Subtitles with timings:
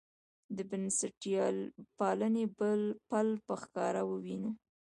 [0.57, 2.45] د بنسټپالنې
[3.09, 4.51] پل په ښکاره ووینو.